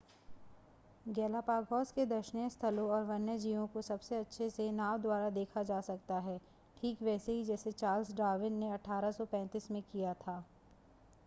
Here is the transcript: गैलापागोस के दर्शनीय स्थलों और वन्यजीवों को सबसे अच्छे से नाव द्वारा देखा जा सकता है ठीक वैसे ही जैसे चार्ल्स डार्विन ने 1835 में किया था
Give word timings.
गैलापागोस 1.05 1.91
के 1.91 2.05
दर्शनीय 2.05 2.49
स्थलों 2.49 2.89
और 2.89 3.03
वन्यजीवों 3.03 3.67
को 3.67 3.81
सबसे 3.81 4.15
अच्छे 4.15 4.49
से 4.49 4.69
नाव 4.71 4.97
द्वारा 5.01 5.29
देखा 5.29 5.63
जा 5.63 5.79
सकता 5.81 6.19
है 6.19 6.37
ठीक 6.77 7.01
वैसे 7.01 7.31
ही 7.31 7.43
जैसे 7.43 7.71
चार्ल्स 7.73 8.13
डार्विन 8.15 8.53
ने 8.55 8.71
1835 8.71 9.71
में 9.71 9.81
किया 9.83 10.13
था 10.13 10.43